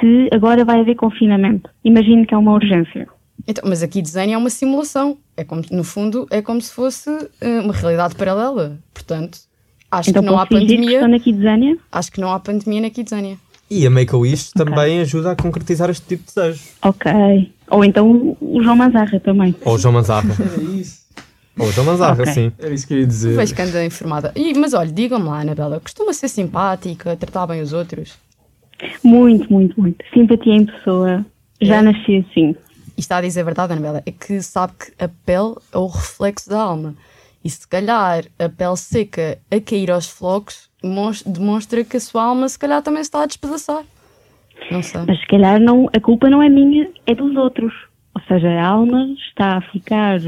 [0.00, 1.68] se agora vai haver confinamento?
[1.84, 3.06] Imagino que é uma urgência.
[3.46, 5.18] Então, mas a Kidzania é uma simulação.
[5.38, 7.08] É como, no fundo, é como se fosse
[7.40, 8.76] eh, uma realidade paralela.
[8.92, 9.38] Portanto,
[9.88, 11.20] acho então que não há que pandemia.
[11.20, 11.78] Kidzania?
[11.92, 13.36] Acho que não há pandemia na Kidzania.
[13.70, 16.60] E a Make-A-Wish também ajuda a concretizar este tipo de desejo.
[16.82, 17.12] Ok.
[17.70, 19.54] Ou então o João Manzarra também.
[19.64, 20.28] Ou o João Manzarra.
[21.56, 22.32] Ou o João Manzarra, Ok.
[22.32, 22.52] sim.
[22.58, 23.36] Era isso que eu ia dizer.
[23.36, 24.32] Vejo que anda informada.
[24.34, 28.14] E, mas olha, digam-me lá, Anabela, costuma ser simpática, tratar bem os outros?
[29.04, 30.04] Muito, muito, muito.
[30.12, 31.24] Simpatia em pessoa.
[31.60, 31.82] Já É?
[31.82, 32.56] nasci assim.
[32.98, 35.86] E está a dizer a verdade, Anabela, é que sabe que a pele é o
[35.86, 36.96] reflexo da alma.
[37.44, 40.68] E se calhar a pele seca a cair aos flocos
[41.24, 43.84] demonstra que a sua alma se calhar também está a despedaçar.
[44.72, 45.00] Não sei.
[45.06, 47.72] Mas se calhar não, a culpa não é minha, é dos outros.
[48.16, 50.18] Ou seja, a alma está a ficar,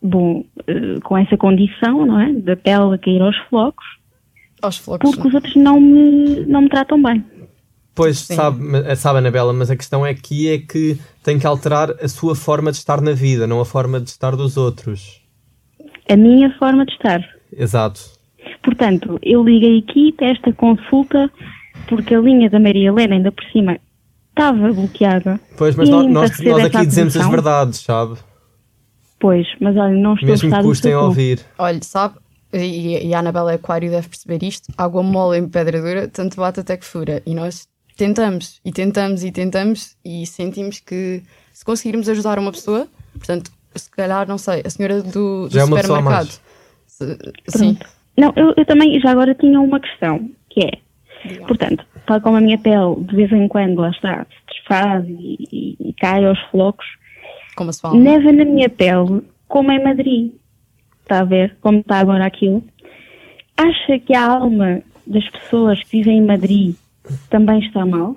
[0.00, 2.32] bom, eh, com essa condição, não é?
[2.32, 3.84] Da pele a cair aos flocos,
[4.62, 5.10] Aos flocos.
[5.10, 7.22] porque os outros não me, não me tratam bem.
[7.94, 8.36] Pois, Sim.
[8.36, 10.96] sabe, sabe, Anabela, mas a questão aqui é que
[11.28, 14.34] tem que alterar a sua forma de estar na vida, não a forma de estar
[14.34, 15.20] dos outros.
[16.08, 17.22] A minha forma de estar.
[17.54, 18.00] Exato.
[18.62, 21.30] Portanto, eu liguei aqui para esta consulta
[21.86, 23.78] porque a linha da Maria Helena, ainda por cima,
[24.30, 25.38] estava bloqueada.
[25.58, 28.16] Pois, mas nós, nós, nós aqui dizemos as verdades, sabe?
[29.20, 31.40] Pois, mas olha, não estou Mesmo a que custem a ouvir.
[31.58, 32.14] Olha, sabe,
[32.54, 36.60] e, e a Anabela Aquário deve perceber isto: água mole em pedra dura, tanto bate
[36.60, 37.22] até que fura.
[37.26, 42.88] E nós tentamos, e tentamos, e tentamos, e sentimos que se conseguirmos ajudar uma pessoa,
[43.12, 46.40] portanto, se calhar, não sei, a senhora do, do Já é supermercado.
[46.86, 47.76] se- sim,
[48.16, 52.40] Não, eu, eu também já agora tinha uma questão, que é, portanto, tal como a
[52.40, 56.38] minha pele de vez em quando lá está, se desfaz e, e- e cai aos
[56.50, 56.86] flocos,
[57.56, 57.98] como se fala.
[57.98, 60.32] neva na minha pele como em Madrid.
[61.02, 62.62] Está a ver como está agora aquilo?
[63.56, 66.76] Acha que a alma das pessoas que vivem em Madrid
[67.30, 68.16] também está mal?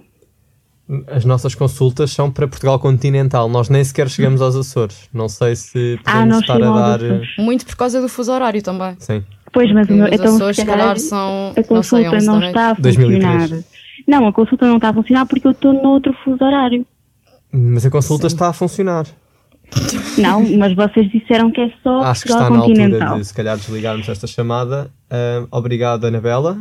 [1.07, 3.47] As nossas consultas são para Portugal continental.
[3.47, 5.07] Nós nem sequer chegamos aos Açores.
[5.13, 7.01] Não sei se Ah, podemos não estar a dar.
[7.03, 7.21] eh.
[7.39, 8.95] Muito por causa do fuso horário também.
[8.99, 9.23] Sim.
[9.53, 12.25] Pois, mas o meu, então Açores, se se calhar, são, a não sei, consulta 11
[12.25, 12.47] não da noite.
[12.49, 13.39] está a 2003.
[13.41, 13.63] funcionar.
[14.07, 16.85] Não, a consulta não está a funcionar porque eu estou noutro fuso horário.
[17.53, 19.05] Mas a consulta está a funcionar.
[20.17, 23.17] Não, mas vocês disseram que é só Acho que Portugal está na altura continental.
[23.19, 24.91] de se calhar desligarmos esta chamada.
[25.09, 26.57] Ah, obrigado, Anabela.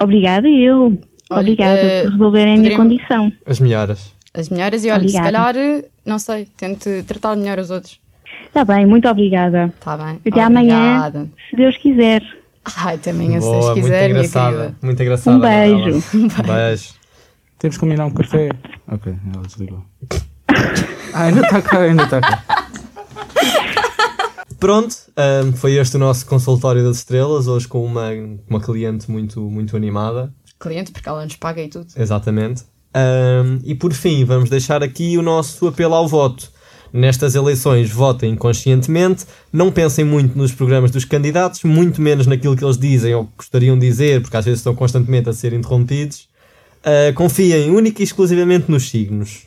[0.00, 0.96] Obrigada eu.
[1.30, 3.32] Obrigada eh, por resolverem a minha condição.
[3.46, 4.12] As melhoras.
[4.32, 5.52] As melhoras, e olha, se Obrigada.
[5.52, 8.00] calhar, não sei, tente tratar melhor os outros.
[8.46, 9.66] Está bem, muito obrigada.
[9.66, 10.20] Está bem.
[10.26, 11.28] Até amanhã, Obrigada.
[11.50, 12.22] se Deus quiser.
[12.76, 14.76] Ai, até amanhã, se Boa, Deus muito quiser, minha engraçada.
[14.82, 15.36] Muito engraçada.
[15.36, 16.04] Um beijo.
[16.14, 16.94] Um beijo.
[17.58, 18.48] Temos que combinar um café.
[18.88, 19.84] Ok, ela desligou.
[21.12, 22.42] Ah, ainda está cá, ainda está cá.
[24.58, 28.08] Pronto, ah, foi este o nosso consultório das estrelas, hoje com uma,
[28.48, 30.32] uma cliente muito, muito animada.
[30.64, 31.86] Cliente, porque ela nos paga e tudo.
[31.96, 32.64] Exatamente.
[32.92, 36.52] Ahm, e por fim, vamos deixar aqui o nosso apelo ao voto.
[36.92, 42.64] Nestas eleições, votem conscientemente, não pensem muito nos programas dos candidatos, muito menos naquilo que
[42.64, 46.28] eles dizem ou gostariam de dizer, porque às vezes estão constantemente a ser interrompidos.
[46.84, 49.46] Ah, confiem única e exclusivamente nos signos.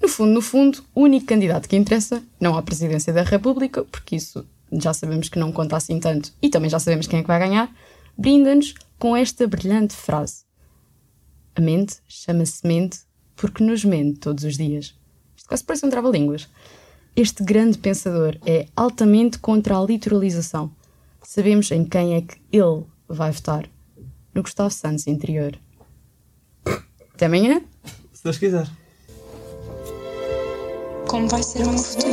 [0.00, 4.16] No fundo, no fundo, o único candidato que interessa não à presidência da República, porque
[4.16, 7.28] isso já sabemos que não conta assim tanto e também já sabemos quem é que
[7.28, 7.70] vai ganhar,
[8.16, 10.44] brinda-nos com esta brilhante frase.
[11.54, 12.98] A mente chama-se mente
[13.36, 14.98] porque nos mente todos os dias.
[15.36, 16.48] Isto quase parece um trava-línguas.
[17.14, 20.70] Este grande pensador é altamente contra a literalização.
[21.22, 23.68] Sabemos em quem é que ele vai votar.
[24.34, 25.58] No Gustavo Santos interior.
[27.14, 27.60] Até amanhã.
[28.12, 28.68] Se Deus quiser.
[31.08, 32.08] Como vai ser o meu futuro?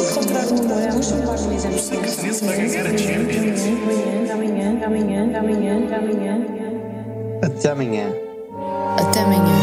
[7.46, 8.08] Até amanhã.
[8.98, 9.56] Até amanhã.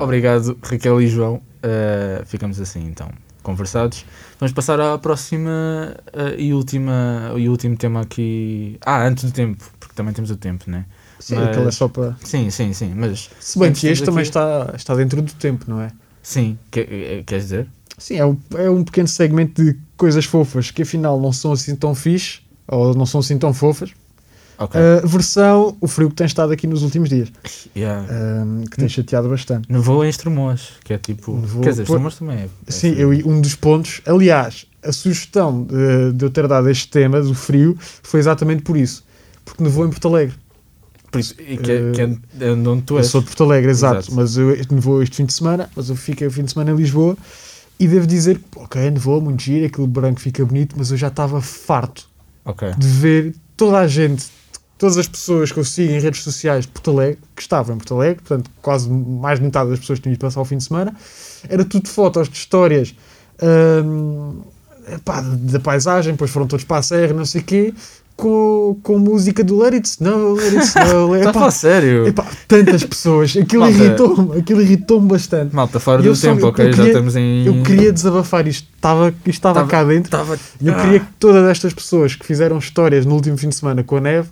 [0.00, 1.36] Obrigado, Raquel e João.
[1.64, 3.08] Uh, ficamos assim então,
[3.42, 4.04] conversados.
[4.38, 8.76] Vamos passar à próxima uh, e última e último tema aqui.
[8.84, 10.84] Ah, antes do tempo, porque também temos o tempo, né?
[11.18, 12.16] Sim, Mas- aquilo é só para.
[12.22, 12.92] Sim, sim, sim.
[12.94, 15.90] Mas Se bem que este também aqui- está, está dentro do tempo, não é?
[16.22, 17.66] Sim, que, eh, queres dizer?
[17.98, 21.74] Sim, é um, é um pequeno segmento de coisas fofas que afinal não são assim
[21.76, 23.90] tão fixe ou não são assim tão fofas.
[24.56, 24.80] Ok.
[24.80, 27.28] A versão, o frio que tem estado aqui nos últimos dias,
[27.76, 28.06] Yeah.
[28.08, 29.70] ahm, que tem chateado bastante.
[29.70, 31.36] Nevou em Estremoz, que é tipo.
[31.36, 32.48] Nevou- Quer dizer, Pô- Estremoz também é.
[32.66, 36.88] é Sim, eu, um dos pontos, aliás, a sugestão de, de eu ter dado este
[36.88, 39.04] tema do frio foi exatamente por isso,
[39.44, 40.36] porque nevou em Porto Alegre.
[41.10, 42.06] Por isso, e que, é- que é
[42.52, 43.08] de onde tu Eu és.
[43.08, 44.14] sou de Porto Alegre, exato, Exato.
[44.14, 46.76] mas eu nevou este fim de semana, mas eu fiquei o fim de semana em
[46.76, 47.16] Lisboa
[47.78, 51.08] e devo dizer que, ok, nevou, muito giro, aquele branco fica bonito, mas eu já
[51.08, 52.08] estava farto
[52.44, 52.70] Ok.
[52.76, 54.26] de ver toda a gente,
[54.78, 57.78] todas as pessoas que eu sigo em redes sociais de Porto Alegre, que estavam em
[57.78, 60.56] Porto Alegre, portanto, quase mais de metade das pessoas que tinham ido passar o fim
[60.56, 60.94] de semana,
[61.48, 62.94] era tudo fotos de histórias
[63.84, 64.42] hum,
[65.50, 67.74] da paisagem, depois foram todos para a serra, não sei o quê,
[68.16, 72.06] com, com música do Let It Snow, Let It Snow, Está a sério?
[72.06, 75.54] epá, tantas pessoas, aquilo irritou-me, aquilo irritou-me bastante.
[75.54, 76.64] Malta, fora do só- tempo, eu- ok?
[76.64, 77.46] eu Já queria- estamos em.
[77.46, 80.04] Eu queria desabafar isto, estava, isto estava Tava- cá dentro.
[80.04, 80.38] Estava.
[80.60, 83.82] E eu queria que todas estas pessoas que fizeram histórias no último fim de semana
[83.82, 84.28] com a neve,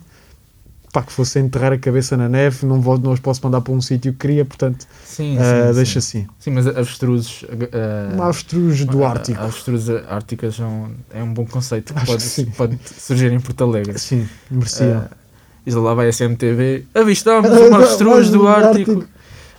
[0.93, 3.73] pá, que fossem enterrar a cabeça na neve, não, vou, não os posso mandar para
[3.73, 6.19] um sítio que queria, portanto, Sim, ah, sim, deixa sim.
[6.19, 6.27] assim.
[6.39, 7.43] Sim, mas avestruzes.
[7.73, 9.41] ah, Uma avestruz do ah, Ártico.
[9.41, 13.97] Avestruzes árticas são, é um bom conceito que pode, que pode surgir em Porto Alegre.
[13.99, 15.09] Sim, merecia.
[15.11, 15.17] Ah,
[15.65, 16.85] e lá vai a SMTV.
[16.93, 19.03] Avistámos uma avestruz do Ártico.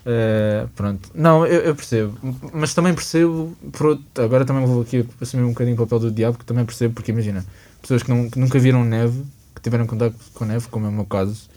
[0.06, 1.10] Ah, pronto.
[1.14, 2.16] Não, eu, eu percebo.
[2.52, 3.56] Mas também percebo.
[3.62, 6.94] Outro- agora também vou aqui assumir um bocadinho o papel do diabo, que também percebo,
[6.94, 7.44] porque imagina,
[7.82, 9.22] pessoas que, não, que nunca viram neve,
[9.64, 11.48] tiveram contato com neve, como é o meu caso,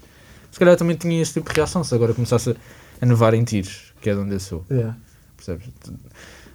[0.51, 2.55] se calhar também tinha este tipo de reação se agora começasse
[2.99, 4.65] a, nevar em tiros, que é de onde eu sou.
[4.71, 4.97] Yeah.
[5.35, 5.67] Percebes?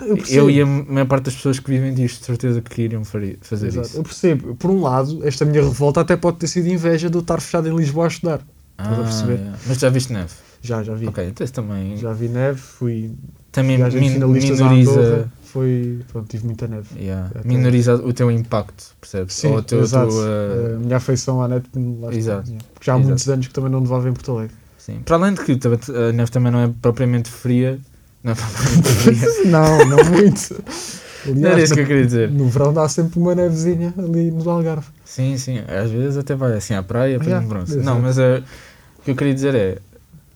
[0.01, 0.19] Eu.
[0.29, 3.39] Eu e a maior parte das pessoas que vivem disto, de certeza que iriam fazer
[3.51, 3.87] Exato.
[3.87, 3.97] isso.
[3.99, 4.57] Eu percebo.
[4.57, 7.69] Por um lado, esta minha revolta até pode ter sido inveja de eu estar fechado
[7.69, 8.41] em Lisboa a estudar.
[8.77, 9.35] Estás a perceber?
[9.35, 9.59] yeah.
[9.67, 10.33] Mas já viste neve?
[10.61, 11.07] Já, já vi.
[11.07, 13.13] Ok, então também, Já vi neve, fui
[13.53, 16.89] também minoriza, foi, pronto, tive muita neve.
[16.99, 19.35] yeah, Até- minoriza o teu impacto, percebes?
[19.35, 20.09] Sim, Ou teu, exato.
[20.09, 22.17] tua- a minha afeição à net lá está.
[22.19, 22.49] Exato.
[22.49, 22.65] Yeah.
[22.75, 23.09] Porque já há Exato.
[23.09, 24.57] muitos anos que também não nevava em Porto Alegre.
[24.79, 25.01] sim.
[25.05, 25.53] Para além de que
[26.09, 27.79] a neve também não é propriamente fria,
[28.25, 28.89] não é propriamente
[29.29, 29.51] fria.
[29.51, 30.63] não, não muito.
[31.25, 32.31] Não Aliás, era isso que eu queria dizer.
[32.33, 34.87] no verão dá sempre uma nevezinha ali no Algarve.
[35.05, 37.77] Sim, sim, às vezes até vai assim à praia, depois Yeah, um bronze.
[37.77, 38.43] Não, mas eh,
[38.99, 39.79] o que eu queria dizer é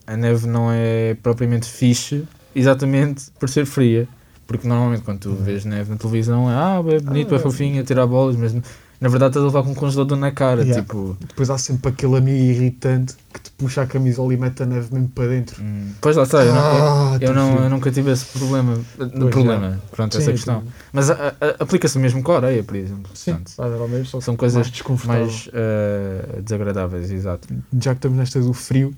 [0.07, 2.23] a neve não é propriamente fixe
[2.55, 4.07] exatamente por ser fria.
[4.47, 7.81] Porque normalmente quando tu vês neve na televisão é ah, é bonito, é Ah, fofinho,
[7.81, 8.55] a tirar bolas, mas
[8.99, 10.63] na verdade estás a levar com um congelador na cara.
[10.63, 10.83] Yeah.
[10.83, 14.67] Tipo, Depois há sempre aquele amigo irritante que te puxa a camisola e mete a
[14.67, 15.61] neve mesmo para dentro.
[15.63, 18.79] hum, pois lá está, eu, não, Ah, eu, tá não, eu nunca tive esse problema.
[18.99, 20.63] No problema, pronto, Sim, essa questão.
[20.93, 23.11] Mas a- a- aplica-se mesmo com a areia, por exemplo.
[23.15, 27.49] Sim, Portanto, só são coisas mais mais eh, desagradáveis, exato.
[27.83, 28.95] já que estamos nesta do frio,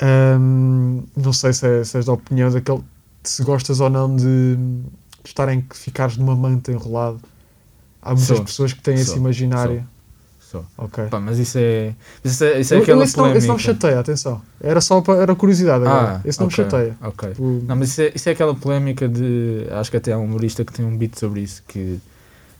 [0.00, 2.82] hum, não sei se, é, se és da opinião daquele
[3.22, 4.82] se gostas ou não de, de
[5.24, 7.20] estar em que ficares numa manta enrolado.
[8.02, 8.44] Há muitas Sou.
[8.44, 9.16] pessoas que têm esse Sou.
[9.18, 9.86] imaginário.
[10.40, 10.64] Só.
[10.76, 11.04] Ok.
[11.06, 11.94] Pá, mas isso é.
[12.24, 13.82] Isso é, isso é Eu- eu aquela esse, não, esse não me polémica.
[13.84, 14.42] chateia, atenção.
[14.60, 16.16] Era só para, era curiosidade agora.
[16.16, 16.96] Ah, esse não ok, me chateia.
[17.02, 17.28] Ok.
[17.30, 19.66] Tipo, Não, mas isso é, isso é aquela polémica de.
[19.70, 21.62] Acho que até há um humorista que tem um beat sobre isso.
[21.68, 22.00] Que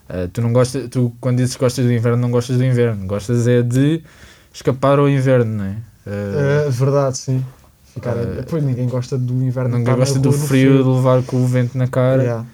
[0.09, 0.89] eh, tu não gostas.
[0.89, 3.05] Tu, quando dizes que gostas do inverno, não gostas do inverno.
[3.09, 4.05] Gostas é de
[4.53, 5.77] escapar ao inverno, não é?
[6.07, 7.45] Eh, é verdade, sim.
[7.97, 9.79] Eh, depois ninguém gosta do inverno.
[9.79, 12.23] ninguém gosta do no frio, de levar com o vento na cara.
[12.23, 12.47] Yeah.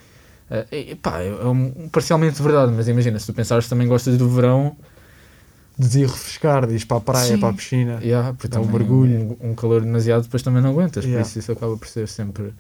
[0.50, 3.86] Eh, e, pá, é, é um, parcialmente verdade, mas imagina, se tu pensares que também
[3.88, 4.76] gostas do verão,
[5.78, 7.38] De ir refrescar, de ir para a praia, Sim.
[7.38, 7.98] para a piscina.
[8.02, 9.36] Yeah, porque Dá um mergulho.
[9.42, 11.22] Um, um calor demasiado depois também não aguentas, Yeah.
[11.22, 12.54] por isso isso acaba por ser sempre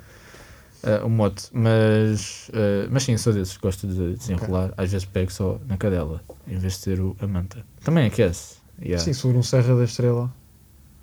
[0.82, 1.44] eh, um mote.
[1.52, 4.72] Mas, eh, mas sim, sou desses, gosto de desenrolar.
[4.76, 7.64] Às vezes pego só na cadela, em vez de ter o, a manta.
[7.82, 8.56] Também aquece.
[8.82, 9.02] Yeah.
[9.02, 10.30] Sim, sobre um Serra da Estrela.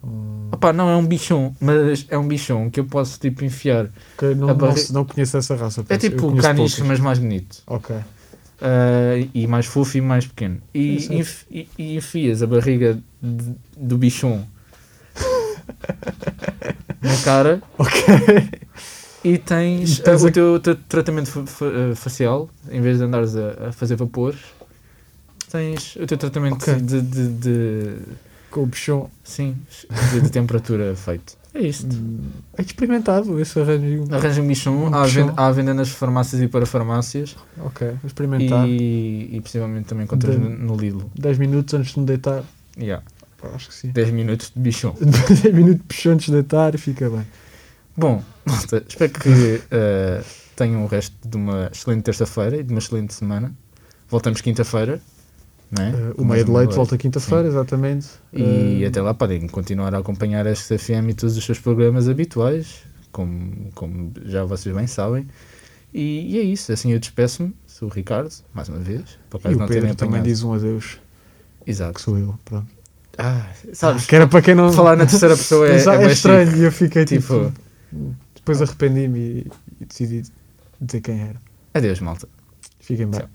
[0.03, 3.89] Hum, Opa, não é um bichão, mas é um bichão que eu posso tipo enfiar.
[4.15, 5.83] ok, não, não, barri- se- não conheço essa raça.
[5.89, 7.63] É tipo o caniche, mas mais bonito.
[7.67, 7.95] Ok.
[8.61, 10.61] Eh, e mais fofo e mais pequeno.
[10.73, 14.45] E, enf- e, e enfias a barriga de- do bichão
[17.01, 18.03] na cara Ok.
[19.23, 23.05] E tens, E tens uh, a- o teu, teu tratamento uh, facial, em vez de
[23.05, 24.39] andares a, a fazer vapores,
[25.49, 26.75] tens o teu tratamento Ok.
[26.75, 27.97] de, de, de-
[28.53, 29.09] Com o bichão.
[29.23, 29.55] sim,
[30.21, 31.35] de, temperatura feito.
[31.55, 31.87] É isto.
[31.95, 32.19] Hum,
[32.57, 34.05] É experimentado esse arranjo.
[34.11, 37.97] Arranja um bichão, Um há, venda, há venda nas farmácias e para farmácias Ok, vou
[38.07, 38.67] experimentar.
[38.67, 41.09] e, e possivelmente também encontras De- no, Lidl.
[41.19, 42.43] 10 minutos antes de me deitar.
[42.77, 43.03] Yeah.
[43.55, 43.89] Acho que sim.
[43.89, 44.95] 10 minutos de bichão.
[45.01, 47.25] 10 minutos de bichão antes de deitar e fica bem.
[47.97, 50.23] Bom, malta, espero que uh,
[50.55, 53.51] tenham o resto de uma excelente terça-feira e de uma excelente semana.
[54.09, 54.99] Voltamos quinta-feira,
[55.81, 55.89] é?
[55.89, 58.07] Uh, o meio de leite volta quinta-feira, exatamente.
[58.33, 62.07] E Uh, até lá podem continuar a acompanhar a SFM e todos os seus programas
[62.09, 65.27] habituais, como, como já vocês bem sabem.
[65.93, 69.39] E, e é isso, assim eu despeço-me, sou o Ricardo, mais uma vez, por E
[69.41, 70.99] acaso o não terem Pedro também diz um adeus,
[71.63, 72.01] que Exato.
[72.01, 72.37] sou eu.
[72.43, 72.67] Pronto.
[73.17, 74.71] Ah, sabes, Que era para quem não.
[74.73, 78.15] falar na terceira pessoa é, é, é, estranho e eu fiquei Tipo- tipo.
[78.35, 79.51] Depois arrependi-me e,
[79.81, 80.23] e decidi
[80.81, 81.39] dizer quem era.
[81.73, 82.27] Adeus, malta.
[82.79, 83.19] Fiquem bem.
[83.21, 83.29] Tchau.